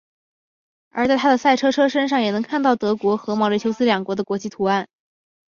[0.89, 4.87] 而在他的赛车车身上也能看到德国和毛里求斯两国的国旗图案。